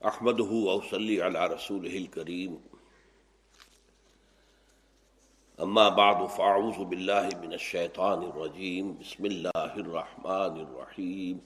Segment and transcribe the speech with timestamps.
[0.00, 2.56] احمد اوسلی علی رسول کریم
[5.58, 11.38] اما بعد، فاعوذ باللہ من الشیطان الرجیم بسم اللہ الرحمن الرحیم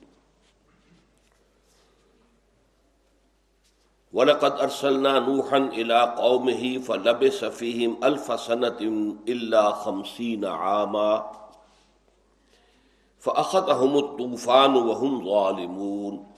[4.14, 8.80] وَلَقَدْ أَرْسَلْنَا نُوحًا إِلَىٰ قَوْمِهِ فَلَبِسَ فِيهِمْ أَلْفَ سَنَةٍ
[9.28, 11.32] إِلَّا خَمْسِينَ عَامًا.
[13.18, 16.31] فَأَخَذَهُمُ الطُّوفَانُ وَهُمْ ظَالِمُونَ.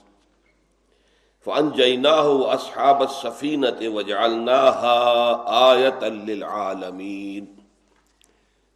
[1.45, 4.97] فَأَنْجَيْنَاهُ وَأَصْحَابَ السَّفِينَةِ وَجَعَلْنَاهَا
[5.71, 7.45] آيَةً لِلْعَالَمِينَ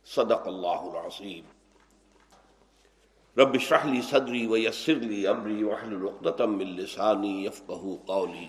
[0.06, 1.44] صدق اللہ العظیم۔
[3.38, 8.48] رب اشرح لي صدري ويسر لي امري واحلل عقدة من لساني يفقهوا قولي۔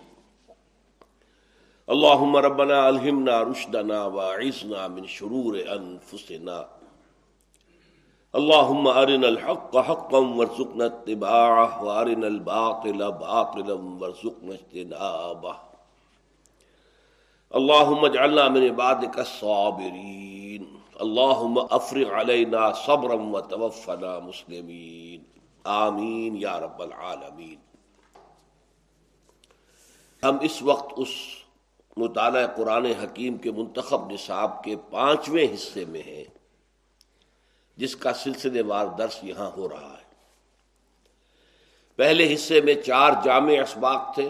[1.89, 6.80] اللهم ربنا الهمنا رشدنا واعصنا من شرور انفسنا
[8.35, 15.55] اللهم ارنا الحق حقا وارزقنا اتباعه وارنا الباطل باطلا وارزقنا اجتنابه
[17.55, 25.29] اللهم اجعلنا من عبادك الصابرين اللهم افرغ علينا صبرا وتوفنا مسلمين
[25.65, 27.59] آمین یا رب العالمین۔
[30.25, 31.21] ہم اس وقت اس
[31.97, 36.25] مطالعہ قرآن حکیم کے منتخب نصاب کے پانچویں حصے میں ہے
[37.81, 40.09] جس کا سلسلے وار درس یہاں ہو رہا ہے۔
[41.97, 44.29] پہلے حصے میں چار جامع اسباق تھے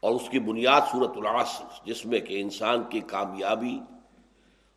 [0.00, 3.78] اور اس کی بنیاد صورت العصر، جس میں کہ انسان کی کامیابی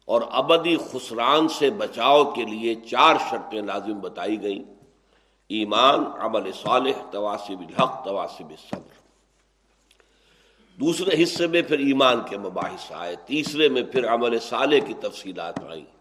[0.05, 4.63] اور ابدی خسران سے بچاؤ کے لیے چار شرطیں لازم بتائی گئیں۔
[5.47, 8.93] ایمان، عمل صالح تواسب الحق تواسب الصبر
[10.79, 15.63] دوسرے حصے میں پھر ایمان کے مباحث آئے، تیسرے میں پھر عمل صالح کی تفصیلات
[15.69, 15.94] آئیں۔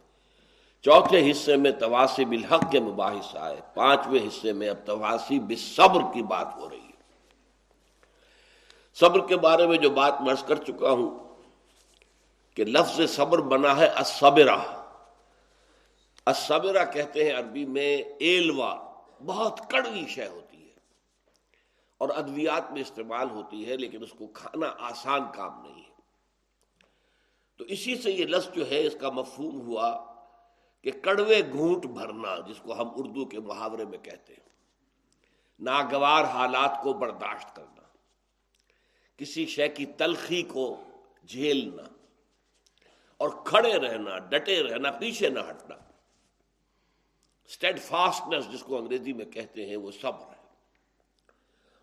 [0.84, 6.22] چوتھے حصے میں تواسی بالحق کے مباحث آئے۔ پانچویں حصے میں اب تواسی بالصبر کی
[6.22, 7.02] بات ہو رہی ہے۔
[8.94, 11.40] صبر کے بارے میں جو بات مرض کر چکا ہوں
[12.54, 14.86] کہ لفظ صبر بنا ہے الصبرہ۔
[16.26, 18.92] الصبرہ کہتے ہیں عربی میں ایلوا،
[19.24, 20.74] بہت کڑوی شے ہوتی ہے
[21.98, 25.92] اور ادویات میں استعمال ہوتی ہے، لیکن اس کو کھانا آسان کام نہیں ہے۔
[27.56, 30.13] تو اسی سے یہ لفظ جو ہے، اس کا مفہوم ہوا
[30.84, 34.48] کہ کڑوے گھونٹ بھرنا جس کو ہم اردو کے محاورے میں کہتے ہیں،
[35.58, 37.82] ناگوار حالات کو برداشت کرنا،
[39.16, 40.80] کسی شے کی تلخی کو
[41.28, 41.82] جھیلنا،
[43.16, 45.74] اور کھڑے رہنا، ڈٹے رہنا، پیچھے نہ ہٹنا۔
[47.44, 50.48] اسٹیڈ فاسٹنس جس کو انگریزی میں کہتے ہیں، وہ صبر ہے۔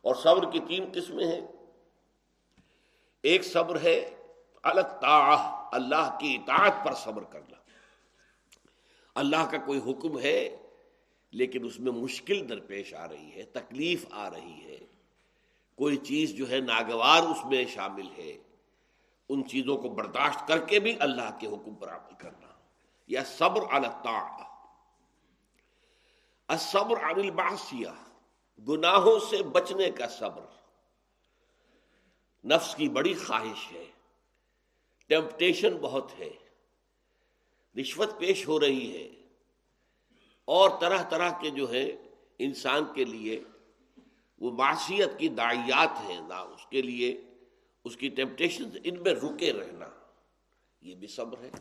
[0.01, 1.47] اور صبر کی تین قسمیں ہیں۔
[3.23, 4.15] ایک صبر ہے،
[4.63, 5.03] الگ
[5.71, 7.51] اللہ کی اطاعت پر صبر کرنا۔
[9.15, 10.57] اللہ کا کوئی حکم ہے،
[11.31, 14.77] لیکن اس میں مشکل درپیش آ رہی ہے، تکلیف آ رہی ہے۔
[15.75, 18.37] کوئی چیز جو ہے ناگوار اس میں شامل ہے۔
[19.29, 22.47] ان چیزوں کو برداشت کر کے بھی اللہ کے حکم پر عمل کرنا۔
[23.07, 24.43] یا صبر الطاع
[26.47, 27.87] الصبر عن البعثیہ
[28.67, 30.45] گناہوں سے بچنے کا صبر۔
[32.45, 33.85] نفس کی بڑی خواہش ہے۔
[35.07, 36.29] ٹیمپٹیشن بہت ہے۔
[37.79, 39.09] رشوت پیش ہو رہی ہے۔
[40.45, 41.91] اور طرح طرح کے جو ہے
[42.39, 43.43] انسان کے لیے
[44.39, 47.25] وہ معاشیت کی دائیات ہیں نہ اس کے لیے
[47.85, 49.87] اس کی ٹیمپٹیشن ان میں رکے رہنا۔
[50.81, 51.51] یہ بھی صبر ہے۔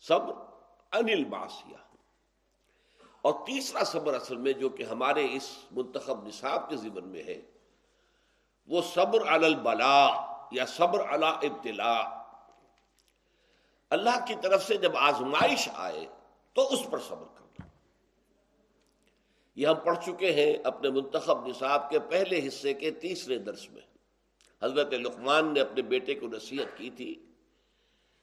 [0.00, 0.34] صبر
[0.92, 1.76] انل معاشیہ۔
[3.22, 7.40] اور تیسرا صبر اصل میں جو کہ ہمارے اس منتخب نصاب کے ذمن میں ہے،
[8.66, 10.10] وہ صبر علی البلا
[10.52, 12.21] یا صبر علی ابتلا
[13.92, 16.06] اللہ کی طرف سے جب آزمائش آئے
[16.56, 17.66] تو اس پر صبر کرنا
[19.56, 23.82] یہ ہم پڑھ چکے ہیں اپنے منتخب نصاب کے پہلے حصے کے تیسرے درس میں۔
[24.62, 27.14] حضرت لقمان نے اپنے بیٹے کو نصیحت کی تھی،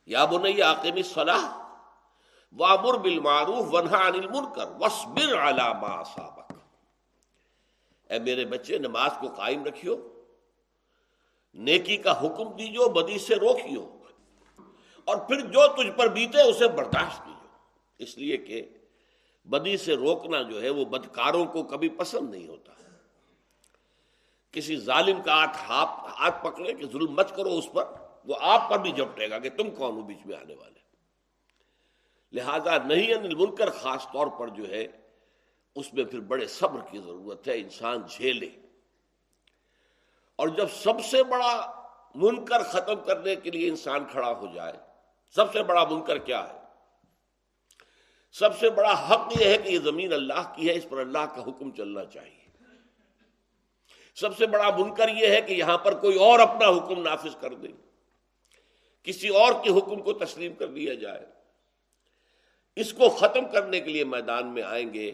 [0.08, 1.46] یا بنیا عاقمی صلاح
[2.54, 6.52] وامر بالمعروف ونہا عن المنکر وصبر علی ما سابق
[8.10, 9.96] اے میرے بچے، نماز کو قائم رکھیو،
[11.56, 13.86] نیکی کا حکم دیجو بدی سے روکیو۔
[15.10, 17.48] اور پھر جو تجھ پر بیتے اسے برداشت کیجو
[17.98, 18.70] اس لیے کہ
[19.46, 22.72] بدی سے روکنا جو ہے وہ بدکاروں کو کبھی پسند نہیں ہوتا۔
[24.52, 27.86] کسی ظالم کا ہاتھ ہاتھ پکڑے کہ ظلم مت کرو اس پر،
[28.26, 30.80] وہ آپ پر بھی جپٹے گا کہ تم کون ہو بیچ میں آنے والے۔
[32.32, 34.88] لہذا نہیں انل منکر خاص طور پر جو ہے
[35.76, 38.50] اس میں پھر بڑے صبر کی ضرورت ہے، انسان جھیلے۔
[40.36, 41.84] اور جب سب سے بڑا
[42.16, 44.89] منکر ختم کرنے کے لیے انسان کھڑا ہو جائے
[45.36, 46.60] سب سے بڑا منکر کیا ہے؟
[48.32, 51.26] سب سے بڑا حق یہ ہے کہ یہ زمین اللہ کی ہے، اس پر اللہ
[51.36, 52.40] کا حکم چلنا چاہیے۔
[54.16, 57.54] سب سے بڑا منکر یہ ہے کہ یہاں پر کوئی اور اپنا حکم نافذ کر
[57.54, 57.68] دے۔
[59.04, 61.26] کسی اور کے حکم کو تسلیم کر دیا جائے۔
[62.76, 65.12] اس کو ختم کرنے کے لیے میدان میں آئیں گے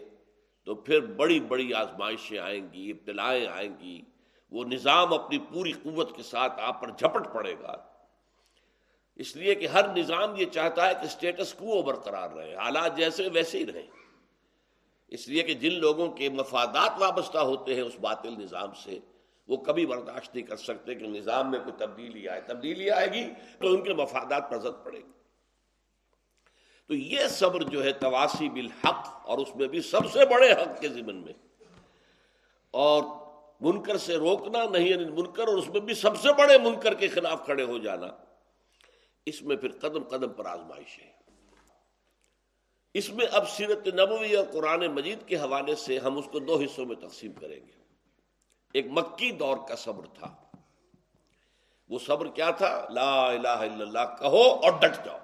[0.64, 4.02] تو پھر بڑی بڑی آزمائشیں آئیں گی، ابتلائیں آئیں گی۔
[4.50, 7.95] وہ نظام اپنی پوری قوت کے ساتھ آپ پر جھپٹ پڑے گا۔
[9.16, 13.28] اس لیے کہ ہر نظام یہ چاہتا ہے کہ اسٹیٹس کو برقرار رہے، حالات جیسے
[13.32, 13.86] ویسے ہی رہیں۔
[15.08, 18.98] اس لیے کہ جن لوگوں کے مفادات وابستہ ہوتے ہیں اس باطل نظام سے،
[19.48, 23.26] وہ کبھی برداشت نہیں کر سکتے کہ نظام میں کوئی تبدیلی آئے۔ تبدیلی آئے گی
[23.58, 25.12] تو ان کے مفادات پر زد پڑے گی۔
[26.88, 30.80] تو یہ صبر جو ہے تواسی بالحق اور اس میں بھی سب سے بڑے حق
[30.80, 31.32] کے ذمن میں۔
[32.70, 33.02] اور
[33.60, 37.08] منکر سے روکنا نہیں یعنی منکر اور اس میں بھی سب سے بڑے منکر کے
[37.08, 38.06] خلاف کھڑے ہو جانا۔
[39.26, 41.12] اس میں پھر قدم قدم پر آزمائش ہے۔
[42.94, 46.58] اس میں اب سیرت نبوی اور قرآن مجید کے حوالے سے ہم اس کو دو
[46.58, 47.72] حصوں میں تقسیم کریں گے۔
[48.74, 50.36] ایک مکی دور کا صبر تھا۔
[51.88, 55.18] وہ صبر کیا تھا؟ لا الہ الا اللہ کہو اور ڈٹ جاؤ۔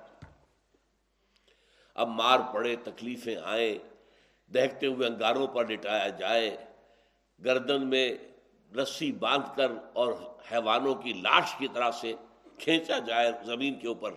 [1.95, 3.79] اب مار پڑے، تکلیفیں آئیں
[4.55, 6.57] دہتے ہوئے انگاروں پر لٹایا جائے،
[7.45, 8.17] گردن میں
[8.77, 10.13] رسی باندھ کر اور
[10.53, 12.13] حیوانوں کی لاش کی طرح سے
[12.63, 14.15] کھینچا جائے زمین کے اوپر،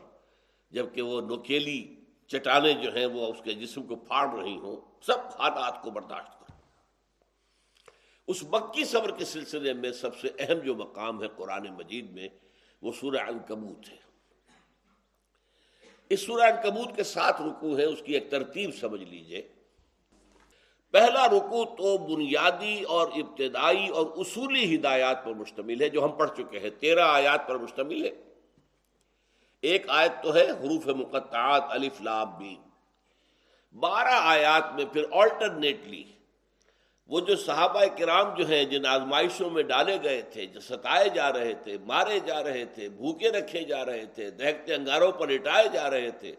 [0.72, 1.96] جبکہ وہ نوکیلی
[2.28, 6.40] چٹانیں جو ہیں وہ اس کے جسم کو پھاڑ رہی ہوں، سب حالات کو برداشت
[6.40, 6.46] کر۔
[8.28, 12.28] اس مکی صبر کے سلسلے میں سب سے اہم جو مقام ہے قرآن مجید میں،
[12.82, 13.96] وہ سورہ انکبوت ہے۔
[16.10, 19.48] اس سورہ انکبوت کے ساتھ رکو ہے اس کی ایک ترتیب سمجھ لیجیے۔
[20.92, 26.32] پہلا رکو تو بنیادی اور ابتدائی اور اصولی ہدایات پر مشتمل ہے، جو ہم پڑھ
[26.38, 28.25] چکے ہیں۔ تیرہ آیات پر مشتمل ہے۔
[29.66, 32.62] ایک آیت تو ہے، حروف مقطعات، الف لاب بین
[33.76, 36.04] بارہ آیات میں پھر آلٹرنیٹلی
[37.10, 41.32] وہ جو صحابہ کرام جو ہیں، جن آزمائشوں میں ڈالے گئے تھے، جو ستائے جا
[41.34, 45.68] رہے تھے، مارے جا رہے تھے، بھوکے رکھے جا رہے تھے دہتے انگاروں پر لٹائے
[45.74, 46.34] جا رہے تھے،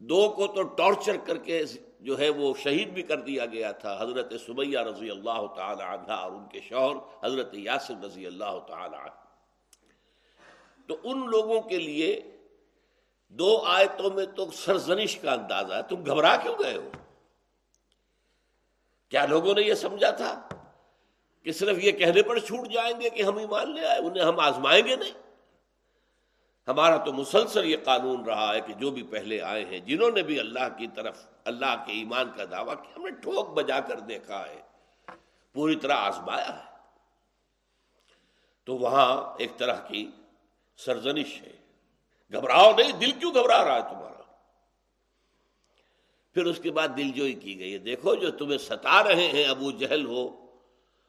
[0.00, 1.62] دو کو تو ٹارچر کر کے
[2.00, 6.12] جو ہے وہ شہید بھی کر دیا گیا تھا، حضرت سمیہ رضی اللہ تعالی عنہ
[6.12, 9.21] اور ان کے شوہر حضرت یاسر رضی اللہ تعالی عنہ۔
[10.92, 12.36] تو ان لوگوں کے لیے
[13.28, 16.90] دو آیتوں میں تو سرزنش کا اندازہ ہے تم گھبرا کیوں گئے ہو؟
[19.08, 20.48] کیا لوگوں نے یہ سمجھا تھا
[21.42, 24.40] کہ صرف یہ کہنے پر چھوٹ جائیں گے کہ ہم ایمان لے آئے، انہیں ہم
[24.40, 25.12] آزمائیں گے نہیں؟
[26.68, 30.22] ہمارا تو مسلسل یہ قانون رہا ہے کہ جو بھی پہلے آئے ہیں، جنہوں نے
[30.22, 33.98] بھی اللہ کی طرف، اللہ کے ایمان کا دعویٰ کیا، ہم نے ٹھوک بجا کر
[33.98, 34.60] دیکھا ہے۔
[35.52, 36.72] پوری طرح آزمایا ہے۔
[38.64, 40.10] تو وہاں ایک طرح کی
[40.76, 41.52] سرزنش ہے۔
[42.32, 44.12] گھبراؤ نہیں، دل کیوں گھبرا رہا ہے تمہارا؟
[46.34, 49.44] پھر اس کے بعد دل جوئی کی گئی ہے۔ دیکھو، جو تمہیں ستا رہے ہیں،
[49.44, 50.46] ابو جہل ہو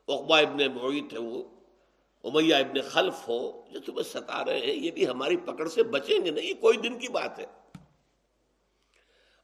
[0.07, 1.43] اقبا ابن معیت ہے وہ،
[2.23, 6.25] امیہ ابن خلف ہو، جو تمہیں ستا رہے ہیں، یہ بھی ہماری پکڑ سے بچیں
[6.25, 7.45] گے نہیں، یہ کوئی دن کی بات ہے۔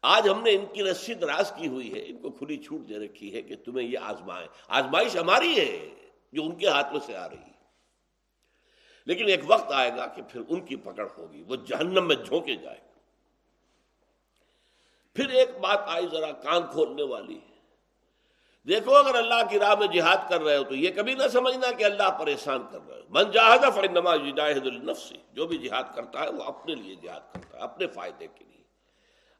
[0.01, 3.05] آج ہم نے ان کی رسی دراز کی ہوئی ہے، ان کو کھلی چھوٹ دے
[3.05, 5.89] رکھی ہے کہ تمہیں یہ آزمائے آزمائش ہماری ہے،
[6.33, 7.58] جو ان کے ہاتھ میں سے آ رہی ہے۔
[9.05, 12.55] لیکن ایک وقت آئے گا کہ پھر ان کی پکڑ ہوگی، وہ جہنم میں جھونکے
[12.55, 12.97] جائے گا
[15.15, 17.39] پھر ایک بات آئی ذرا کان کھولنے والی۔
[18.67, 21.71] دیکھو، اگر اللہ کی راہ میں جہاد کر رہے ہو تو یہ کبھی نہ سمجھنا
[21.71, 26.23] کہ اللہ پریشان کر رہے ہو۔ من جاہد فرنما جاہد النفس جو بھی جہاد کرتا
[26.23, 28.63] ہے وہ اپنے لیے جہاد کرتا ہے، اپنے فائدے کے لیے،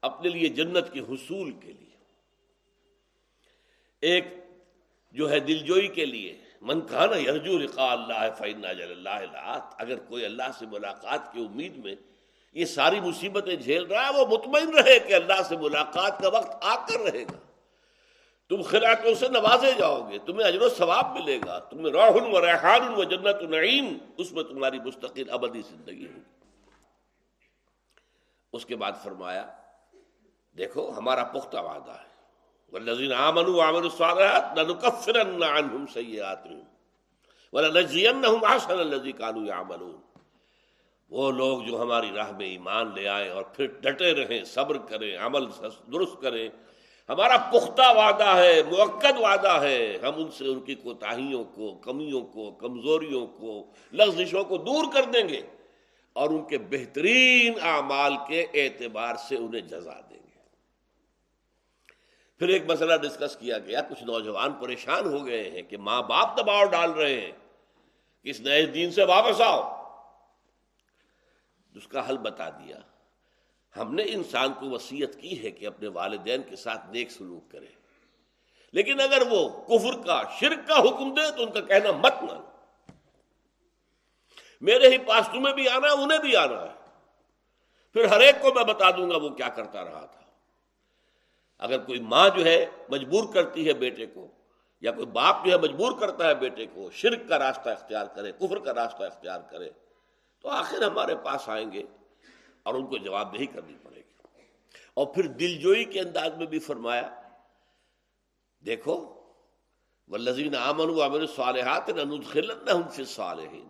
[0.01, 1.97] اپنے لیے جنت کے حصول کے لیے۔
[4.01, 4.25] ایک
[5.11, 10.51] جو ہے دلجوئی کے لیے من کہا یرجو رقا اللہ فن اللہ اگر کوئی اللہ
[10.59, 11.95] سے ملاقات کی امید میں
[12.53, 16.57] یہ ساری مصیبتیں جھیل رہا ہے، وہ مطمئن رہے کہ اللہ سے ملاقات کا وقت
[16.61, 17.37] آ کر رہے گا۔
[18.49, 22.45] تم خلاقوں سے نوازے جاؤ گے، تمہیں اجر و ثواب ملے گا۔ تمہیں روحن و
[22.45, 26.21] ریحان و جنت نعیم، اس میں تمہاری مستقل ابدی زندگی ہوگی۔
[28.53, 29.45] اس کے بعد فرمایا،
[30.57, 32.08] دیکھو، ہمارا پختہ وعدہ ہے۔
[32.73, 36.59] والذین آمنوا وعملوا الصالحات لنکفرن عنہم سیئاتہم
[37.53, 39.97] ولنجزینہم احسن الذی كانوا يعملون
[41.11, 45.17] وہ لوگ جو ہماری راہ میں ایمان لے آئیں اور پھر ڈٹے رہیں، صبر کریں،
[45.17, 45.45] عمل
[45.93, 46.49] درست کریں،
[47.09, 52.21] ہمارا پختہ وعدہ ہے موقع وعدہ ہے، ہم ان سے ان کی کوتاہیوں کو، کمیوں
[52.21, 55.41] کو، کمزوریوں کو، لغزشوں کو دور کر دیں گے
[56.15, 60.18] اور ان کے بہترین اعمال کے اعتبار سے انہیں جزا دیں گے۔
[62.39, 66.37] پھر ایک مسئلہ ڈسکس کیا گیا، کچھ نوجوان پریشان ہو گئے ہیں کہ ماں باپ
[66.37, 67.31] دباؤ ڈال رہے ہیں
[68.23, 69.79] کہ اس نئے دین سے واپس آؤ۔
[71.75, 72.79] اس کا حل بتا دیا۔
[73.77, 77.65] ہم نے انسان کو وسیعت کی ہے کہ اپنے والدین کے ساتھ نیک سلوک کرے۔
[78.71, 82.49] لیکن اگر وہ کفر کا، شرک کا حکم دے تو ان کا کہنا مت مانو۔
[84.61, 87.01] میرے ہی پاس تمہیں بھی آنا ہے انہیں بھی آنا ہے۔
[87.93, 90.18] پھر ہر ایک کو میں بتا دوں گا وہ کیا کرتا رہا تھا۔
[91.59, 94.27] اگر کوئی ماں جو ہے مجبور کرتی ہے بیٹے کو،
[94.81, 98.31] یا کوئی باپ جو ہے مجبور کرتا ہے بیٹے کو، شرک کا راستہ اختیار کرے،
[98.31, 99.69] کفر کا راستہ اختیار کرے،
[100.41, 101.83] تو آخر ہمارے پاس آئیں گے
[102.63, 104.41] اور ان کو جواب دہی کرنی پڑے گی۔
[104.93, 107.09] اور پھر دل جوئی کے انداز میں بھی فرمایا،
[108.65, 109.15] دیکھو
[110.07, 111.89] وہ لذین امن و صالحات
[113.07, 113.67] صالحین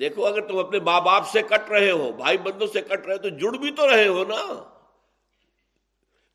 [0.00, 3.14] دیکھو، اگر تم اپنے ماں باپ سے کٹ رہے ہو، بھائی بندوں سے کٹ رہے
[3.14, 4.73] ہو، تو جڑ بھی تو رہے ہو نا۔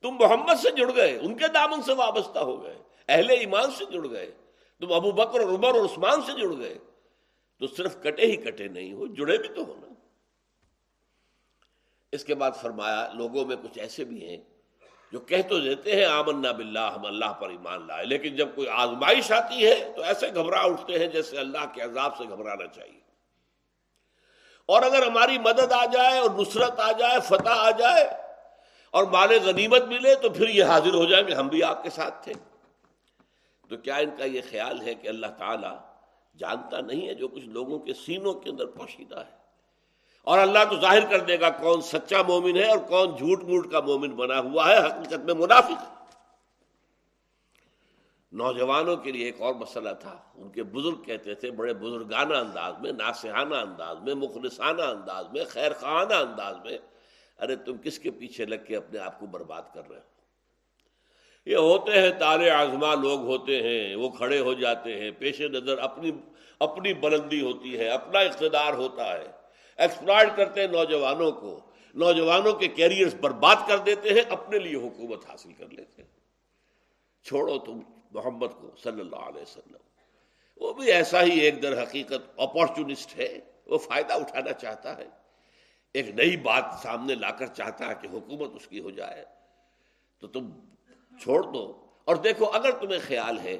[0.01, 2.77] تم محمد سے جڑ گئے، ان کے دامن سے وابستہ ہو گئے،
[3.08, 4.32] اہل ایمان سے جڑ گئے،
[4.79, 6.77] تم ابو بکر اور عمر اور عثمان سے جڑ گئے۔
[7.58, 9.94] تو صرف کٹے ہی کٹے نہیں ہو، جڑے بھی تو ہونا
[12.12, 14.38] اس کے بعد فرمایا، لوگوں میں کچھ ایسے بھی ہیں
[15.12, 18.68] جو کہہ تو دیتے ہیں آمن باللہ، ہم اللہ پر ایمان لائے، لیکن جب کوئی
[18.68, 23.00] آزمائش آتی ہے، تو ایسے گھبرا اٹھتے ہیں جیسے اللہ کے عذاب سے گھبرانا چاہیے۔
[24.65, 28.29] اور اگر ہماری مدد آ جائے اور نصرت آ جائے، فتح آ جائے
[28.91, 31.89] اور مال غنیمت ملے تو پھر یہ حاضر ہو جائیں گے ہم بھی آپ کے
[31.89, 32.34] ساتھ تھے۔
[33.69, 35.77] تو کیا ان کا یہ خیال ہے کہ اللہ تعالیٰ
[36.38, 39.39] جانتا نہیں ہے جو کچھ لوگوں کے سینوں کے اندر پوشیدہ ہے؟
[40.24, 43.72] اور اللہ تو ظاہر کر دے گا کون سچا مومن ہے اور کون جھوٹ موٹ
[43.72, 46.00] کا مومن بنا ہوا ہے، حقیقت میں منافق۔
[48.31, 52.74] نوجوانوں کے لیے ایک اور مسئلہ تھا۔ ان کے بزرگ کہتے تھے، بڑے بزرگانہ انداز
[52.81, 56.77] میں ناسحانہ انداز میں، مخلصانہ انداز میں خیر خانہ انداز میں
[57.39, 60.19] ارے تم کس کے پیچھے لگ کے اپنے آپ کو برباد کر رہے ہو؟
[61.46, 65.77] یہ ہوتے ہیں تارے آزما لوگ ہوتے ہیں، وہ کھڑے ہو جاتے ہیں، پیش نظر
[65.77, 66.12] اپنی
[66.60, 69.27] اپنی بلندی ہوتی ہے، اپنا اقتدار ہوتا ہے
[69.77, 71.60] ایکسپلائٹ کرتے ہیں نوجوانوں کو،
[71.96, 76.10] نوجوانوں کے کیریئرز برباد کر دیتے ہیں، اپنے لیے حکومت حاصل کر لیتے ہیں۔
[77.24, 77.79] چھوڑو تم
[78.12, 79.77] محمد کو، صلی اللہ علیہ وسلم۔
[80.58, 85.08] وہ بھی ایسا ہی ایک در حقیقت اپارچونسٹ ہے، وہ فائدہ اٹھانا چاہتا ہے۔
[85.93, 89.25] ایک نئی بات سامنے لا کر چاہتا ہے کہ حکومت اس کی ہو جائے،
[90.19, 90.50] تو تم
[91.22, 93.58] چھوڑ دو۔ اور دیکھو، اگر تمہیں خیال ہے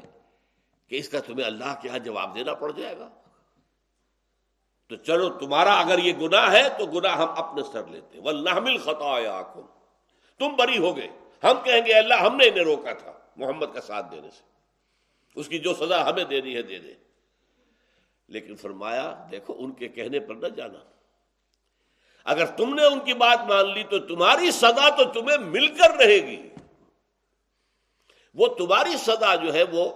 [0.88, 3.10] کہ اس کا تمہیں اللہ کے ہاں جواب دینا پڑ جائے گا،
[4.88, 9.42] تو چلو، تمہارا اگر یہ گناہ ہے تو گناہ ہم اپنے سر لیتے۔ ولحمل خطا
[10.38, 11.08] تم بری ہو گئے۔
[11.44, 14.44] ہم کہیں گے، اللہ ہم نے انہیں روکا تھا محمد کا ساتھ دینے سے۔
[15.36, 16.94] اس کی جو سزا ہمیں دینی ہے، دے دے۔
[18.28, 20.80] لیکن فرمایا، دیکھو، ان کے کہنے پر نہ جانا۔
[22.30, 25.92] اگر تم نے ان کی بات مان لی تو تمہاری سزا تو تمہیں مل کر
[25.92, 26.50] رہے گی۔
[28.34, 29.90] وہ تمہاری سزا جو ہے وہ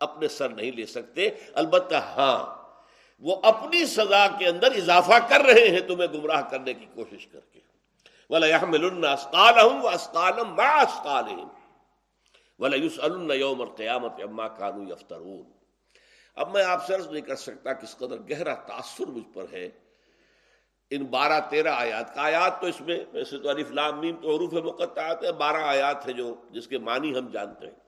[0.00, 2.62] اپنے سر نہیں لے سکتے۔ البتہ ہاں
[3.18, 7.40] وہ اپنی سزا کے اندر اضافہ کر رہے ہیں تمہیں گمراہ کرنے کی کوشش کر
[7.40, 7.60] کے۔
[13.34, 15.52] یوم قیامت اما کانو یفترون
[16.34, 19.68] اب میں آپ سے عرض نہیں کر سکتا کس قدر گہرا تاثر مجھ پر ہے۔
[20.94, 23.70] ان بارہ تیرہ آیات کا آیات تو اس میں ویسے تو علیف
[24.00, 27.80] میم تو حروف مقطعات ہے بارہ آیات ہے جو جس کے معنی ہم جانتے ہیں۔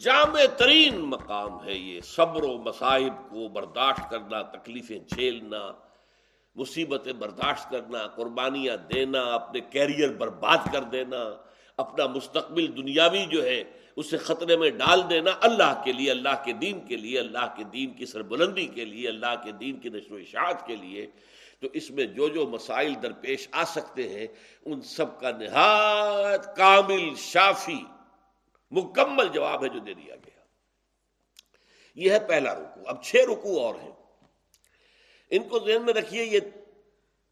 [0.00, 5.72] جامع ترین مقام ہے یہ صبر و مصائب کو برداشت کرنا، تکلیفیں جھیلنا،
[6.56, 11.18] مصیبتیں برداشت کرنا، قربانیاں دینا، اپنے کیریئر برباد کر دینا،
[11.76, 13.62] اپنا مستقبل دنیاوی جو ہے
[13.96, 17.64] اسے خطرے میں ڈال دینا، اللہ کے لیے، اللہ کے دین کے لیے، اللہ کے
[17.64, 21.06] دین کی سربلندی کے لیے، اللہ کے دین کی نشر و اشاعت کے لیے۔
[21.62, 24.26] تو اس میں جو جو مسائل درپیش آ سکتے ہیں،
[24.64, 27.84] ان سب کا نہایت کامل، شافی،
[28.70, 30.40] مکمل جواب ہے جو دے دیا گیا۔
[31.94, 33.92] یہ ہے پہلا رکو۔ اب چھ رکو اور ہیں۔
[35.30, 36.40] ان کو ذہن میں رکھیے، یہ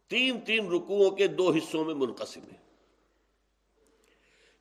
[0.08, 2.56] تین تین رکوؤں کے دو حصوں میں منقسم ہے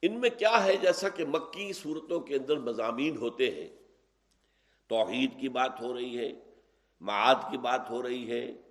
[0.02, 3.68] ان میں کیا ہے؟ جیسا کہ مکی صورتوں کے اندر مضامین ہوتے ہیں۔
[4.88, 6.32] توحید کی بات ہو رہی ہے،
[7.00, 8.69] معاد کی بات ہو رہی ہے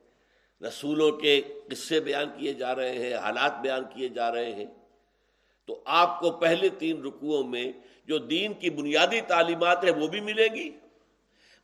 [0.63, 4.67] رسولوں کے قصے بیان کیے جا رہے ہیں، حالات بیان کیے جا رہے ہیں۔
[5.67, 7.73] تو آپ کو پہلے تین رکوعوں میں
[8.05, 10.71] جو دین کی بنیادی تعلیمات ہیں وہ بھی ملیں گی۔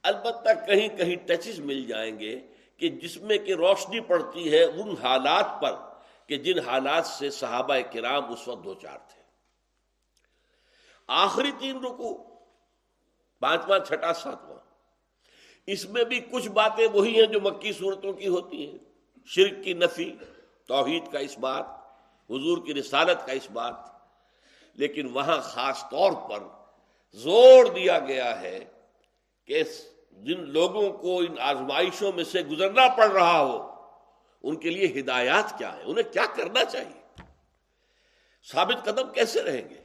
[0.02, 2.40] البتہ کہیں کہیں ٹچز مل جائیں گے
[2.76, 5.72] کہ جس میں کہ روشنی پڑتی ہے ان حالات پر
[6.28, 9.22] کہ جن حالات سے صحابہ کرام اس وقت دو چار تھے۔
[11.06, 12.22] آخری تین رکو
[13.40, 14.63] پانچواں، چھٹا، ساتواں۔
[15.66, 18.78] اس میں بھی کچھ باتیں وہی ہیں جو مکی صورتوں کی ہوتی ہیں۔
[19.26, 20.12] شرک کی نفی،
[20.66, 21.64] توحید کا اس بات،
[22.30, 23.74] حضور کی رسالت کا اس بات۔
[24.74, 26.42] لیکن وہاں خاص طور پر
[27.12, 28.64] زور دیا گیا ہے
[29.46, 29.62] کہ
[30.12, 33.70] جن لوگوں کو ان آزمائشوں میں سے گزرنا پڑ رہا ہو،
[34.42, 37.22] ان کے لیے ہدایات کیا ہے انہیں کیا کرنا چاہیے؟
[38.52, 39.83] ثابت قدم کیسے رہیں گے؟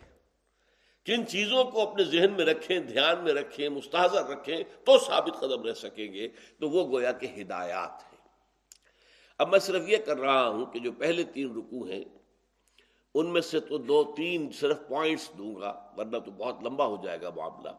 [1.06, 5.64] کن چیزوں کو اپنے ذہن میں رکھیں، دھیان میں رکھیں، مستحضر رکھیں، تو ثابت قدم
[5.64, 6.28] رہ سکیں گے۔
[6.60, 8.28] تو وہ گویا کہ ہدایات ہیں۔
[9.38, 12.04] اب میں صرف یہ کر رہا ہوں کہ جو پہلے تین رکو ہیں،
[13.14, 16.98] ان میں سے تو دو، تین صرف پوائنٹس دوں گا، ورنہ تو بہت لمبا ہو
[17.04, 17.70] جائے گا معاملہ۔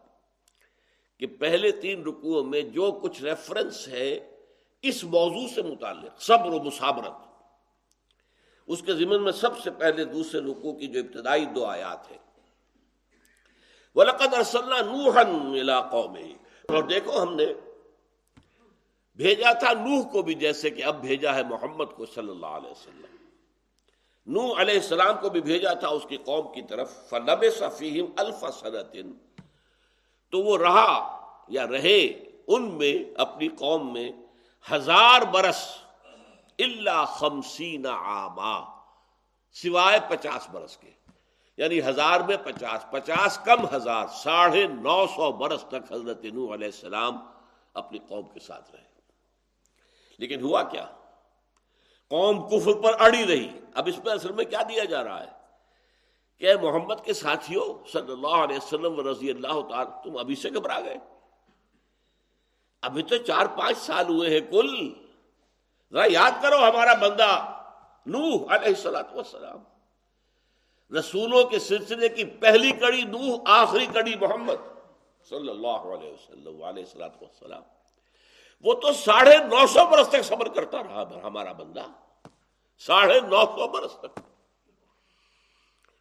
[1.18, 4.36] کہ پہلے تین رکوعوں میں جو کچھ ریفرنس ہے،
[4.82, 7.12] اس موضوع سے متعلق، صبر و مسابرت۔
[8.66, 12.29] اس کے ضمن میں سب سے پہلے دوسرے رکوع کی جو ابتدائی دو آیات ہیں۔
[13.94, 16.32] وَلَقَدْ أَرْسَلْنَا نُوحًا إِلَىٰ قَوْمِهِ۔
[16.68, 17.46] اور دیکھو ہم نے
[19.14, 22.70] بھیجا تھا نوح کو بھی جیسے کہ اب بھیجا ہے محمد کو صلی اللہ علیہ
[22.70, 23.16] وسلم۔
[24.26, 28.46] نوح علیہ السلام کو بھی بھیجا تھا اس کی قوم کی طرف۔ فَلَبِسَ فِيهِمْ أَلْفَ
[28.58, 29.10] سَنَةٍ۔
[30.30, 32.04] تو وہ رہا یا رہے
[32.46, 34.10] ان میں اپنی قوم میں
[34.72, 35.76] ہزار برس۔
[36.58, 38.60] اللہ خمسین آما
[39.52, 40.99] سوائے پچاس برس کے۔
[41.60, 46.66] یعنی ہزار میں پچاس پچاس کم ہزار، ساڑھے نو سو برس تک حضرت نو علیہ
[46.66, 47.16] السلام
[47.74, 48.84] اپنی قوم کے ساتھ رہے۔
[50.18, 50.86] لیکن ہوا کیا؟
[52.08, 55.30] قوم کفر پر اڑی رہی۔ اب اس میں اصل میں کیا دیا جا رہا ہے؟
[56.38, 60.50] کہ محمد کے ساتھیوں، صلی اللہ علیہ وسلم و رضی اللہ تعالی، تم ابھی سے
[60.50, 60.96] گھبرا گئے۔
[62.82, 64.92] ابھی تو چار، پانچ سال ہوئے ہیں، کل۔
[65.92, 67.62] ذرا یاد کرو ہمارا بندہ
[68.06, 69.69] نوح علیہ السلام۔ وسلام
[70.98, 74.80] رسولوں کے سلسلے کی پہلی کڑی نوح، آخری کڑی محمد
[75.28, 77.62] صلی اللہ علیہ وسلم، علیہ السلام
[78.60, 81.86] وہ تو ساڑھے نو سو برس تک صبر کرتا رہا ہمارا بندہ۔
[82.78, 84.20] ساڑھے نو سو برس تک۔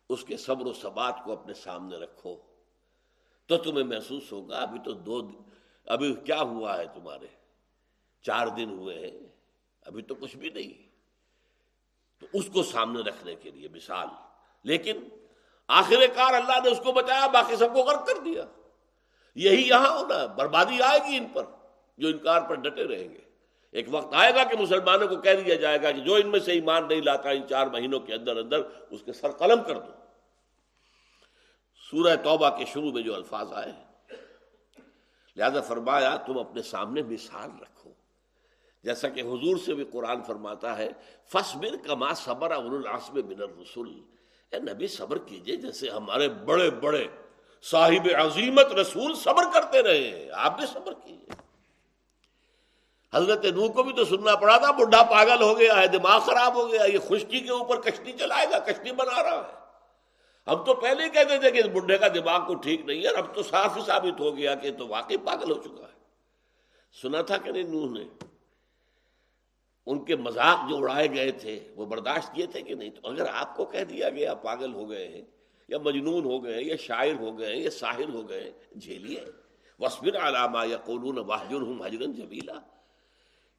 [0.09, 2.37] اس کے صبر و ثبات کو اپنے سامنے رکھو۔
[3.45, 5.35] تو تمہیں محسوس ہوگا، ابھی تو دو دن،
[5.85, 7.27] ابھی کیا ہوا ہے تمہارے؟
[8.21, 9.19] چار دن ہوئے ہیں،
[9.81, 10.89] ابھی تو کچھ بھی نہیں۔
[12.19, 14.07] تو اس کو سامنے رکھنے کے لیے مثال
[14.63, 14.99] لیکن
[15.67, 18.45] آخر کار اللہ نے اس کو بچایا، باقی سب کو غرق کر دیا۔
[19.35, 21.43] یہی یہاں ہونا بربادی آئے گی ان پر،
[21.97, 23.21] جو انکار پر ڈٹے رہیں گے۔
[23.71, 26.39] ایک وقت آئے گا کہ مسلمانوں کو کہہ دیا جائے گا کہ جو ان میں
[26.39, 29.79] سے ایمان نہیں لاتا، ان چار مہینوں کے اندر اندر اس کے سر قلم کر
[29.79, 29.91] دو۔
[31.91, 33.85] سورہ توبہ کے شروع میں جو الفاظ آئے ہیں،
[35.35, 37.93] لہذا فرمایا، تم اپنے سامنے مثال رکھو۔
[38.83, 40.89] جیسا کہ حضور سے بھی قرآن فرماتا ہے
[41.27, 44.01] فصبر کما صبر العصم بن الرسول
[44.51, 47.07] اے نبی صبر کیجیے جیسے ہمارے بڑے بڑے
[47.61, 51.33] صاحب عظیمت رسول صبر کرتے رہے ہیں، آپ بھی صبر کیجیے۔
[53.13, 56.55] حضرت نو کو بھی تو سننا پڑا تھا، بڈھا پاگل ہو گیا ہے، دماغ خراب
[56.55, 59.59] ہو گیا یہ خشکی کے اوپر کشتی چلائے گا، کشتی بنا رہا ہے۔
[60.51, 63.07] ہم تو پہلے ہی کہتے تھے کہ اس بڈھے کا دماغ کو ٹھیک نہیں ہے،
[63.07, 65.97] اب تو صاف ہی ثابت ہو گیا کہ تو واقعی پاگل ہو چکا ہے۔
[67.01, 68.25] سنا تھا کہ نہیں نوح نے؟
[69.89, 73.25] ان کے مذاق جو اڑائے گئے تھے، وہ برداشت کیے تھے کہ نہیں؟ تو اگر
[73.33, 75.21] آپ کو کہہ دیا گیا پاگل ہو گئے ہیں،
[75.67, 79.25] یا مجنون ہو گئے، یا شاعر ہو گئے، یا ساحر ہو گئے، جھیلیے۔
[79.79, 82.53] وسبر علامہ یا قولون واہجر ہوں حجرن جبیلا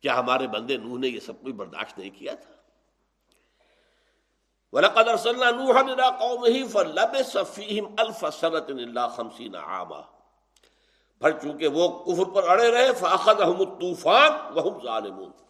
[0.01, 2.55] کیا ہمارے بندے نوح نے یہ سب کچھ برداشت نہیں کیا تھا؟
[4.73, 10.01] وَلَقَدْ أَرْسَلْنَا نُوحًا إِلَىٰ قَوْمِهِ فَلَبِثَ فِيهِمْ أَلْفَ سَنَةٍ إِلَّا خَمْسِينَ عَامًا۔
[11.19, 15.50] پھر چونکہ وہ کفر پر اڑے رہے، فَأَخَذَهُمُ الطُّوفَانُ وَهُمْ ظَالِمُونَ۔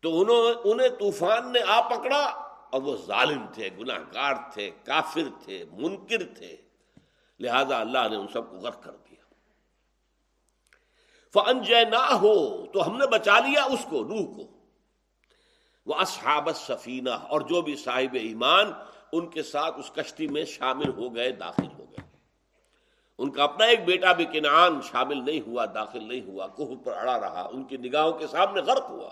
[0.00, 2.24] تو انہوں انہیں طوفان نے آ پکڑا
[2.70, 6.56] اور وہ ظالم تھے، گناہگار تھے، کافر تھے، منکر تھے۔
[7.40, 9.08] لہذا اللہ نے ان سب کو غرق کر دیا۔
[11.32, 14.58] فنجے نہ ہو تو ہم نے بچا لیا اس کو روح کو۔
[15.86, 18.72] وہ اصحاب سفینہ اور جو بھی صاحب ایمان
[19.12, 22.16] ان کے ساتھ اس کشتی میں شامل ہو گئے، داخل ہو گئے۔
[23.18, 26.92] ان کا اپنا ایک بیٹا بھی کنعان شامل نہیں ہوا، داخل نہیں ہوا، کوہ پر
[26.92, 29.10] اڑا رہا، ان کی نگاہوں کے سامنے غرق ہوا۔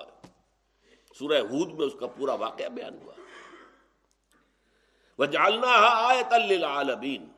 [1.19, 3.13] سورہ ہود میں اس کا پورا واقعہ بیان ہوا۔
[5.19, 7.29] وہ جالنا آیت للعالمین۔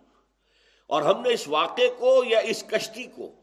[0.86, 3.34] اور ہم نے اس واقعے کو یا اس کشتی کو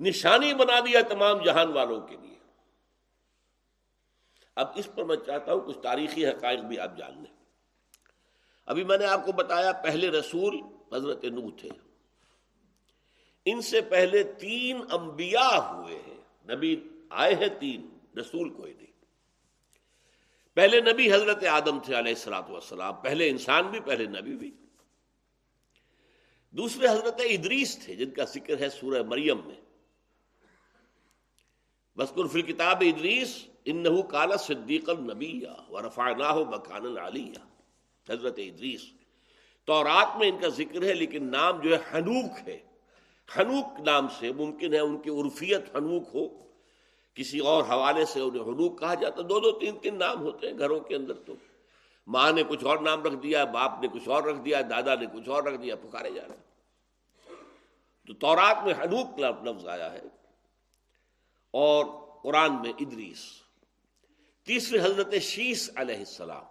[0.00, 2.34] نشانی بنا دیا تمام جہان والوں کے لیے۔
[4.56, 7.36] اب اس پر میں چاہتا ہوں کچھ تاریخی حقائق بھی آپ جان لیں۔
[8.66, 10.60] ابھی میں نے آپ کو بتایا پہلے رسول
[10.92, 11.68] حضرت نو تھے۔
[13.44, 18.97] ان سے پہلے تین انبیاء ہوئے ہیں۔ نبی آئے ہیں تین، رسول کوئی نہیں۔
[20.58, 24.50] پہلے نبی حضرت آدم تھے علیہ السلاۃ والسلام، پہلے انسان بھی، پہلے نبی بھی۔
[26.50, 29.60] دوسرے حضرت ادریس تھے، جن کا ذکر ہے سورہ مریم میں۔
[31.96, 37.44] بسکر فی کتاب ادریس ان کالا صدیق النبی و رفانہ مکان العلیہ
[38.10, 38.84] حضرت ادریس
[39.64, 42.58] تو رات میں ان کا ذکر ہے، لیکن نام جو ہے حنوک ہے۔
[43.28, 46.47] حنوک نام سے ممکن ہے ان کی عرفیت حنوک ہو۔
[47.18, 50.58] کسی اور حوالے سے انہیں حنوک کہا جاتا دو دو تین تین نام ہوتے ہیں
[50.58, 51.34] گھروں کے اندر تو۔
[52.06, 55.06] ماں نے کچھ اور نام رکھ دیا، باپ نے کچھ اور رکھ دیا، دادا نے
[55.06, 56.36] کچھ اور رکھ دیا، پکارے جا رہے
[58.06, 60.02] تو تورات میں حنوب لفظ آیا ہے۔
[61.50, 61.84] اور
[62.22, 63.24] قرآن میں ادریس۔
[64.44, 66.44] تیسرے حضرت شیش علیہ السلام۔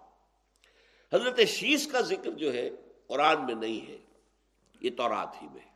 [1.13, 2.69] حضرت شیش کا ذکر جو ہے،
[3.07, 3.97] قرآن میں نہیں ہے۔
[4.81, 5.67] یہ تورات ہی میں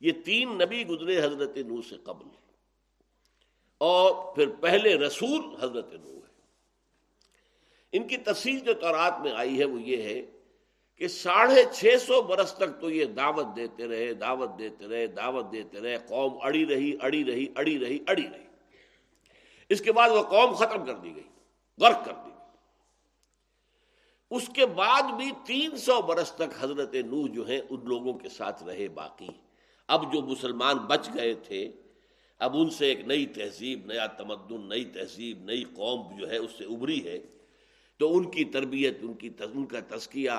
[0.00, 2.41] یہ تین نبی گزرے حضرت نو سے قبل۔
[3.82, 6.30] اور پھر پہلے رسول حضرت نو ہے
[7.92, 10.22] ان کی تفصیل جو تورات میں آئی ہے وہ یہ ہے
[10.96, 15.52] کہ ساڑھے چھ سو برس تک تو یہ دعوت دیتے رہے، دعوت دیتے رہے، دعوت
[15.52, 18.46] دیتے رہے، قوم اڑی رہی اڑی رہی اڑی رہی اڑی رہی۔
[19.68, 21.28] اس کے بعد وہ قوم ختم کر دی گئی،
[21.80, 22.32] غرق کر دی گئی۔
[24.30, 28.28] اس کے بعد بھی تین سو برس تک حضرت نوح جو ہیں ان لوگوں کے
[28.28, 29.28] ساتھ رہے باقی۔
[29.88, 31.72] اب جو مسلمان بچ گئے تھے
[32.42, 36.50] اب ان سے ایک نئی تہذیب، نیا تمدن، نئی تہذیب، نئی قوم جو ہے اس
[36.58, 37.18] سے ابری ہے۔
[37.96, 40.30] تو ان کی تربیت، ان کی ان کا تزکیہ،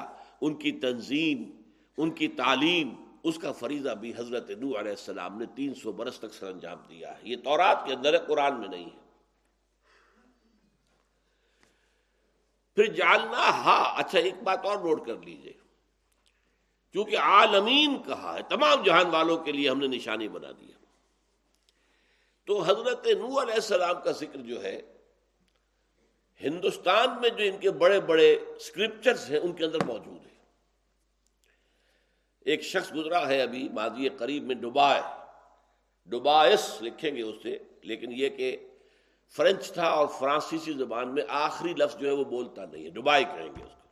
[0.41, 1.43] ان کی تنظیم،
[1.97, 2.89] ان کی تعلیم،
[3.23, 6.77] اس کا فریضہ بھی حضرت نو علیہ السلام نے تین سو برس تک سر انجام
[6.89, 9.03] دیا ہے۔ یہ تورات کے اندر قرآن میں نہیں ہے۔
[12.75, 15.53] پھر جالنا ہا اچھا ایک بات اور نوٹ کر لیجیے۔
[16.91, 20.72] کیونکہ عالمین کہا ہے، تمام جہان والوں کے لیے ہم نے نشانی بنا دیا
[22.47, 24.82] تو حضرت نو علیہ السلام کا ذکر جو ہے،
[26.41, 30.32] ہندوستان میں جو ان کے بڑے بڑے اسکرپچرس ہیں، ان کے اندر موجود ہے
[32.45, 35.01] ایک شخص گزرا ہے ابھی ماضی قریب میں ڈبائے
[36.08, 38.56] ڈبائس لکھیں گے اسے، لیکن یہ کہ
[39.36, 43.23] فرینچ تھا اور فرانسیسی زبان میں آخری لفظ جو ہے وہ بولتا نہیں ہے۔ ڈبائی
[43.23, 43.82] کہیں گے اس کو۔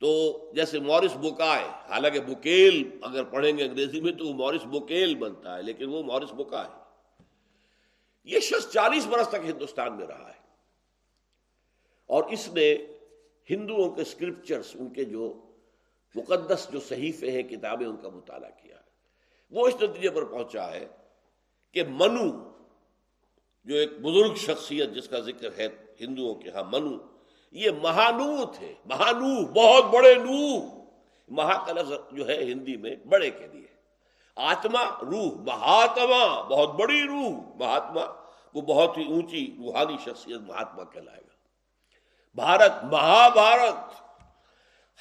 [0.00, 5.14] تو جیسے مورس بکائے حالانکہ بکیل اگر پڑھیں گے انگریزی میں تو وہ مورس بکیل
[5.14, 6.80] بنتا ہے، لیکن وہ مورس بکا ہے۔
[8.24, 10.40] یہ شخص چالیس برس تک ہندوستان میں رہا ہے۔
[12.06, 12.76] اور اس نے
[13.50, 15.50] ہندوؤں کے اسکرپچرس ان کے جو
[16.14, 18.90] مقدس، جو صحیفے ہیں، کتابیں ان کا مطالعہ کیا۔ ہے
[19.50, 20.88] وہ اس نتیجے پر پہنچا ہے
[21.72, 22.52] کہ منو،
[23.64, 25.68] جو ایک بزرگ شخصیت جس کا ذکر ہے
[26.00, 27.19] ہندوؤں کے ہاں منو
[27.50, 30.68] یہ مہانو تھے۔ مہانو بہت بڑے نو
[31.28, 33.66] مہا کا لفظ جو ہے ہندی میں بڑے کے لیے۔
[34.36, 38.00] آتما روح، مہاتما، بہت بڑی روح۔ مہاتما،
[38.54, 41.30] وہ بہت ہی اونچی روحانی شخصیت مہاتما کہلائے گا۔
[42.34, 44.00] بھارت مہا بھارت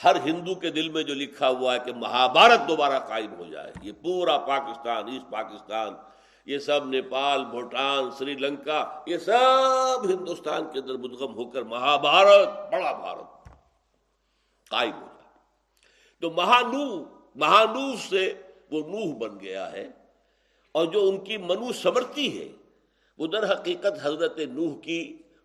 [0.03, 3.71] ہر ہندو کے دل میں جو لکھا ہوا ہے کہ مہابھارت دوبارہ قائم ہو جائے۔
[3.81, 5.93] یہ پورا پاکستان، ایسٹ پاکستان
[6.49, 12.49] یہ سب نیپال، بھوٹان، سری لنکا، یہ سب ہندوستان کے اندر مدغم ہو کر مہابھارت،
[12.71, 13.49] بڑا بھارت
[14.71, 15.27] قائم ہو جائے
[16.23, 16.85] تو مہانو
[17.35, 18.23] مہانو سے
[18.71, 19.87] وہ نوح بن گیا ہے
[20.75, 22.47] اور جو ان کی منو سمرتی ہے،
[23.19, 25.01] وہ در حقیقت حضرت نوح کی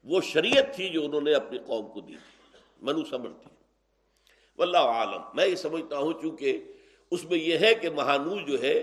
[0.06, 3.50] وہ شریعت تھی جو انہوں نے اپنی قوم کو دی تھی منو سمرتی
[4.58, 6.60] واللہ عالم، میں یہ سمجھتا ہوں چونکہ
[7.12, 8.76] اس میں یہ ہے کہ مہانو جو ہے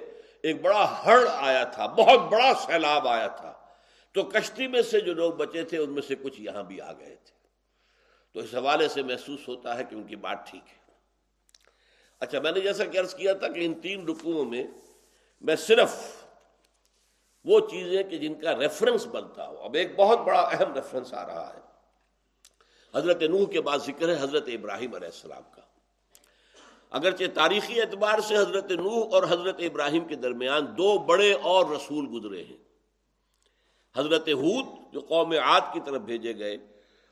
[0.44, 3.54] ایک بڑا ہڑ آیا تھا، بہت بڑا سیلاب آیا تھا۔
[4.12, 6.92] تو کشتی میں سے جو لوگ بچے تھے، ان میں سے کچھ یہاں بھی آ
[6.94, 7.42] گئے تھے۔
[8.34, 10.82] تو اس حوالے سے محسوس ہوتا ہے کہ ان کی بات ٹھیک ہے۔
[12.20, 14.64] اچھا میں نے جیسا کہ عرض کیا تھا کہ ان تین رکوعوں میں
[15.42, 15.96] میں صرف
[17.46, 21.26] وہ چیزیں کہ جن کا ریفرنس بنتا ہو۔ اب ایک بہت بڑا اہم ریفرنس آ
[21.26, 21.60] رہا ہے۔
[22.98, 25.61] حضرت نوح کے بعد ذکر ہے، حضرت ابراہیم علیہ السلام کا۔
[26.92, 32.08] اگرچہ تاریخی اعتبار سے حضرت نوح اور حضرت ابراہیم کے درمیان دو بڑے اور رسول
[32.14, 32.58] گزرے ہیں۔
[33.96, 36.58] حضرت حود جو قوم عاد کی طرف بھیجے گئے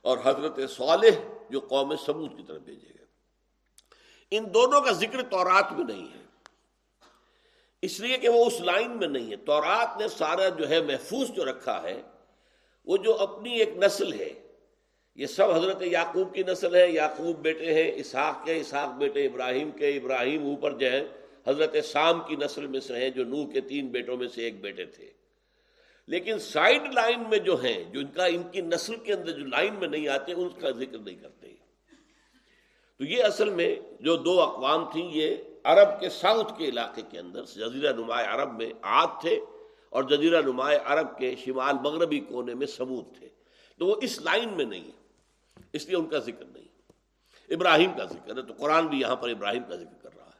[0.02, 3.06] اور حضرت صالح جو قوم سمود کی طرف بھیجے گئے۔
[4.32, 6.24] ان دونوں کا ذکر تورات میں نہیں ہے۔
[7.82, 11.32] اس لیے کہ وہ اس لائن میں نہیں ہے۔ تورات نے سارا جو ہے محفوظ
[11.32, 12.02] جو رکھا ہے،
[12.86, 14.49] وہ جو اپنی ایک نسل ہے
[15.16, 19.72] یہ سب حضرت یعقوب کی نسل ہے۔ یعقوب بیٹے ہیں، اسحاق کے، اسحاق بیٹے ابراہیم
[19.72, 21.08] کے۔ ابراہیم اوپر جو ہے،
[21.48, 24.62] حضرت سام کی نسل میں سے ہیں، جو نوح کے تین بیٹوں میں سے ایک
[24.62, 25.12] بیٹے تھے۔
[26.08, 29.46] لیکن سائڈ لائن میں جو ہیں، جو ان کا، ان کی نسل کے اندر جو
[29.46, 31.48] لائن میں نہیں آتے، ان کا ذکر نہیں کرتے۔
[32.98, 37.20] تو یہ اصل میں جو دو اقوام تھیں، یہ عرب کے ساؤتھ کے علاقے کے
[37.20, 39.40] اندر، جزیرہ نمایاں عرب میں آد تھے
[39.90, 43.28] اور جزیرہ نمایاں عرب کے شمال مغربی کونے میں سمود تھے۔
[43.78, 44.99] تو وہ اس لائن میں نہیں
[45.74, 46.68] اس لیے ان کا ذکر نہیں۔
[47.50, 50.40] ابراہیم کا ذکر ہے، تو قرآن بھی یہاں پر ابراہیم کا ذکر کر رہا ہے۔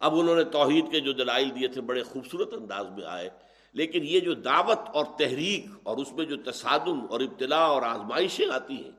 [0.00, 3.30] اب انہوں نے توحید کے جو دلائل دیے تھے، بڑے خوبصورت انداز میں آئے۔
[3.72, 8.46] لیکن یہ جو دعوت اور تحریک اور اس میں جو تصادم اور ابتلاع اور آزمائشیں
[8.52, 8.90] آتی ہیں،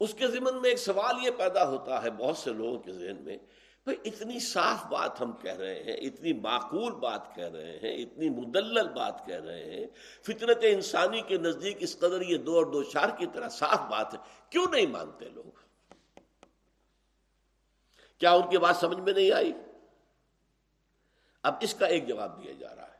[0.00, 3.16] اس کے ذمن میں ایک سوال یہ پیدا ہوتا ہے بہت سے لوگوں کے ذہن
[3.20, 3.38] میں
[3.86, 8.28] بھائی اتنی صاف بات ہم کہہ رہے ہیں، اتنی معقول بات کہہ رہے ہیں، اتنی
[8.28, 9.86] مدلل بات کہہ رہے ہیں۔
[10.22, 14.14] فطرت انسانی کے نزدیک اس قدر یہ دو اور دو چار کی طرح صاف بات
[14.14, 14.18] ہے،
[14.50, 15.58] کیوں نہیں مانتے لوگ؟
[18.18, 19.52] کیا ان کی بات سمجھ میں نہیں آئی؟
[21.42, 22.98] اب اس کا ایک جواب دیا جا رہا ہے۔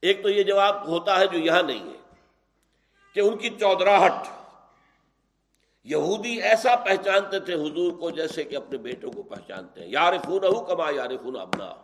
[0.00, 1.96] ایک تو یہ جواب ہوتا ہے جو یہاں نہیں ہے،
[3.12, 4.26] کہ ان کی چودراہٹ
[5.90, 10.66] یہودی ایسا پہچانتے تھے حضور کو جیسے کہ اپنے بیٹوں کو پہچانتے ہیں۔ یار خون
[10.66, 11.74] کما یار خون ابنا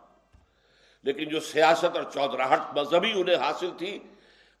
[1.03, 3.99] لیکن جو سیاست اور چودراہٹ مذہبی انہیں حاصل تھی،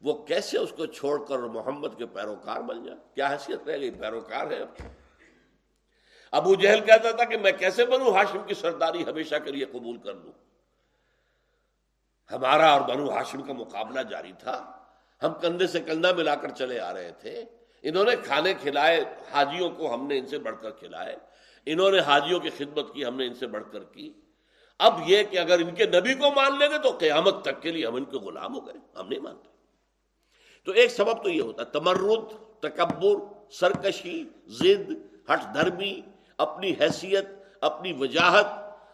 [0.01, 3.91] وہ کیسے اس کو چھوڑ کر محمد کے پیروکار بن جائے؟ کیا حیثیت رہ گئی؟
[3.91, 4.87] پیروکار ہے۔
[6.31, 9.97] ابو جہل کہتا تھا کہ میں کیسے بنوں؟ ہاشم کی سرداری ہمیشہ کے لیے قبول
[9.97, 10.31] کر لوں۔
[12.31, 14.71] ہمارا اور بنو ہاشم کا مقابلہ جاری تھا۔
[15.23, 17.45] ہم کندھے سے کندھا ملا کر چلے آ رہے تھے۔
[17.85, 21.15] انہوں نے کھانے کھلائے، حاجیوں کو ہم نے ان سے بڑھ کر کھلائے،
[21.65, 24.13] انہوں نے حاجیوں کی خدمت کی، ہم نے ان سے بڑھ کر کی۔
[24.79, 27.71] اب یہ کہ اگر ان کے نبی کو مان لیں گے تو قیامت تک کے
[27.71, 29.49] لیے ہم ان کے غلام ہو گئے، ہم نہیں مانتے۔
[30.65, 34.91] تو ایک سبب تو یہ ہوتا ہے، تمرد، تکبر، سرکشی زد
[35.31, 36.01] ہٹ دھرمی،
[36.37, 37.25] اپنی حیثیت،
[37.61, 38.45] اپنی وجاہت،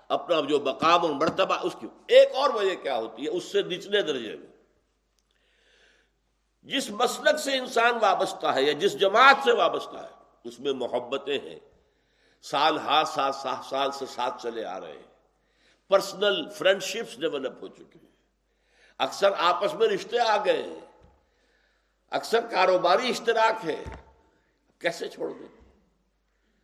[0.08, 3.62] اپنا جو مقام اور مرتبہ، اس کی ایک اور وجہ کیا ہوتی ہے؟ اس سے
[3.62, 4.51] نچلے درجے میں۔
[6.64, 11.40] جس مسلک سے انسان وابستہ ہے یا جس جماعت سے وابستہ ہے، اس میں محبتیں
[11.40, 11.60] ہیں۔
[12.42, 15.12] سال ہاتھ سات سات سال سے ساتھ چلے آ رہے ہیں۔
[15.90, 18.12] پرسنل فرینڈ شپس ڈیولپ ہو چکی ہیں۔
[18.98, 20.80] اکثر آپس میں رشتے آ گئے ہیں۔
[22.10, 23.84] اکثر کاروباری اشتراک ہے۔
[24.80, 25.70] کیسے چھوڑ دیں؟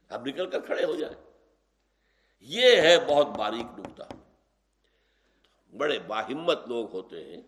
[0.09, 1.15] اب نکل کر کھڑے ہو جائیں۔
[2.39, 4.03] یہ ہے بہت باریک نکتا
[5.77, 7.41] بڑے باہمت لوگ ہوتے ہیں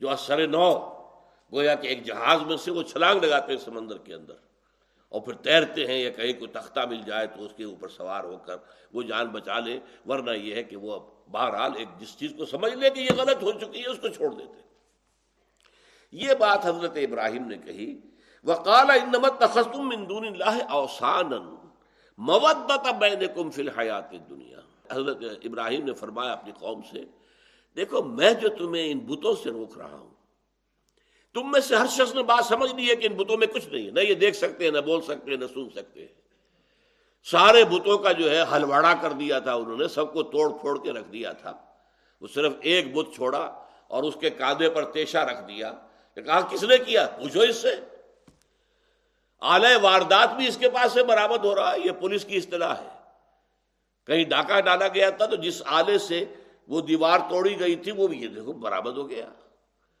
[0.00, 1.03] جو اثر نو
[1.54, 4.34] گویا کہ ایک جہاز میں سے وہ چھلانگ لگاتے ہیں سمندر کے اندر
[5.08, 8.24] اور پھر تیرتے ہیں یا کہیں کوئی تختہ مل جائے تو اس کے اوپر سوار
[8.24, 8.56] ہو کر
[8.92, 12.44] وہ جان بچا لے، ورنہ یہ ہے کہ وہ اب بہرحال ایک جس چیز کو
[12.46, 14.62] سمجھ لے کہ یہ غلط ہو چکی ہے، اس کو چھوڑ دیتے
[16.12, 17.94] یہ بات حضرت ابراہیم نے کہی،
[18.46, 21.32] وقال انمت تخصم من دون اللہ اوسان
[22.18, 27.04] مودت بینکم فی الحیات دنیا حضرت ابراہیم نے فرمایا اپنی قوم سے،
[27.76, 30.10] دیکھو میں جو تمہیں ان بتوں سے روک رہا ہوں
[31.34, 33.68] تم میں سے ہر شخص نے بات سمجھ لی ہے کہ ان بتوں میں کچھ
[33.68, 36.08] نہیں ہے، نہ یہ دیکھ سکتے ہیں نہ بول سکتے ہیں نہ سن سکتے۔ ہیں
[37.24, 40.82] سارے بتوں کا جو ہے ہلواڑا کر دیا تھا انہوں نے، سب کو توڑ پھوڑ
[40.82, 41.52] کے رکھ دیا تھا۔
[42.20, 45.72] وہ صرف ایک بت چھوڑا اور اس کے کاندھے پر تیشا رکھ دیا۔
[46.14, 47.74] کہ کہا، کس نے کیا؟ پوچھو اس سے۔
[49.40, 52.74] آلے واردات بھی اس کے پاس سے برآمد ہو رہا ہے، یہ پولیس کی اصطلاح
[52.74, 52.88] ہے۔
[54.06, 56.24] کہیں ڈاکہ ڈالا گیا تھا تو جس آلے سے
[56.68, 59.26] وہ دیوار توڑی گئی تھی، وہ بھی یہ دیکھو برآمد ہو گیا۔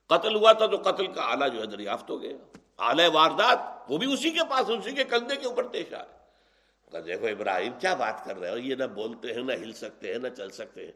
[0.06, 3.98] قتل ہوا تھا تو قتل کا آلہ جو ہے دریافت ہو گیا۔ آلہ واردات، وہ
[3.98, 6.02] بھی اسی کے پاس، اسی کے کندھے کے اوپر پیش آ
[7.06, 10.18] دیکھو ابراہیم، کیا بات کر رہے ہو؟ یہ نہ بولتے ہیں، نہ ہل سکتے ہیں،
[10.18, 10.92] نہ چل سکتے ہیں۔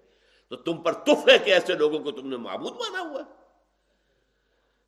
[0.48, 3.22] تو تم پر تف ہے کہ ایسے لوگوں کو تم نے معبود مانا ہوا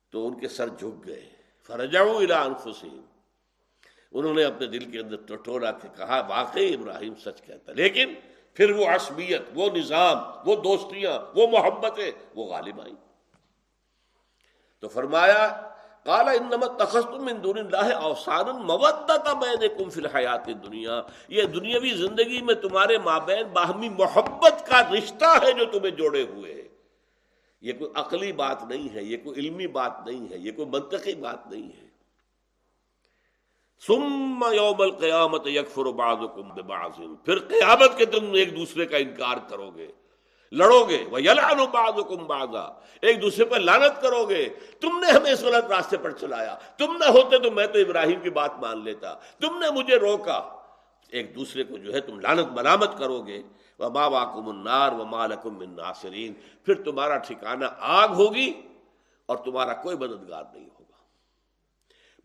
[0.09, 1.29] تو ان کے سر جھک گئے۔
[1.67, 3.01] فرجاؤ انفسیم
[4.11, 8.13] انہوں نے اپنے دل کے اندر ٹٹورا کے کہا، واقعی ابراہیم سچ کہتا لیکن
[8.53, 13.10] پھر وہ عصبیت، وہ نظام، وہ دوستیاں، وہ محبتیں، وہ غالب آئیں۔
[14.81, 15.61] تو فرمایا
[16.05, 16.31] کالا
[17.21, 23.47] من دون اللہ اوسان مودت بینکم فی الحیات دنیا یہ دنیاوی زندگی میں تمہارے مابین
[23.53, 26.67] باہمی محبت کا رشتہ ہے جو تمہیں جوڑے ہوئے
[27.61, 31.15] یہ کوئی عقلی بات نہیں ہے، یہ کوئی علمی بات نہیں ہے، یہ کوئی منطقی
[31.15, 31.87] بات نہیں ہے۔
[33.87, 39.69] ثم یوم القیامت یکفر بعضکم ببعض، پھر قیامت کے تم ایک دوسرے کا انکار کرو
[39.75, 39.91] گے۔
[40.51, 44.49] لڑو گے۔ وہ یلانو بعضکم بعضا۔ ایک دوسرے پر لانت کرو گے۔
[44.81, 48.19] تم نے ہمیں اس غلط راستے پر چلایا۔ تم نہ ہوتے تو میں تو ابراہیم
[48.19, 50.61] کی بات مان لیتا۔ تم نے مجھے روکا۔
[51.09, 53.43] ایک دوسرے کو جو ہے تم لانت ملامت کرو گے۔
[53.79, 56.33] وہ بابا کم النار و مالکم من ناصرین
[56.65, 58.61] پھر تمہارا ٹھکانہ آگ ہوگی
[59.25, 60.81] اور تمہارا کوئی مددگار نہیں ہوگا۔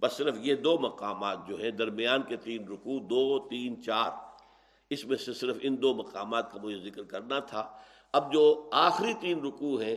[0.01, 4.11] بس صرف یہ دو مقامات جو ہیں، درمیان کے تین رکو دو، تین، چار۔
[4.91, 7.77] اس میں سے صرف ان دو مقامات کا مجھے ذکر کرنا تھا۔
[8.17, 9.97] اب جو آخری تین رکوع ہیں،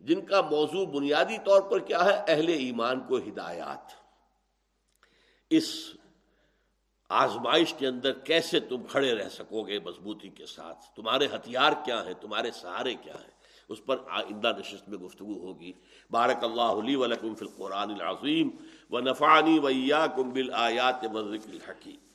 [0.00, 3.92] جن کا موضوع بنیادی طور پر کیا ہے؟ اہل ایمان کو ہدایات۔
[5.50, 5.74] اس
[7.08, 12.06] آزمائش کے اندر کیسے تم کھڑے رہ سکو گے مضبوطی کے ساتھ؟ تمہارے ہتھیار کیا
[12.06, 13.32] ہیں؟ تمہارے سہارے کیا ہیں؟
[13.68, 15.72] اس پر آئندہ نشست میں گفتگو ہوگی۔
[16.10, 18.50] بارک اللہ علی ولکم فی القرآن العظیم
[18.90, 22.11] و نفانی ویا کم بل آیات الحکیم۔